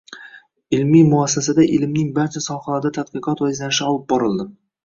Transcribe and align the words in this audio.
Ilmiy 0.77 1.03
muassasada 1.09 1.67
ilmning 1.79 2.09
barcha 2.17 2.43
sohalarida 2.47 2.93
tadqiqot 2.99 3.47
va 3.47 3.55
izlanishlar 3.55 3.93
olib 3.93 4.09
borildi 4.17 4.53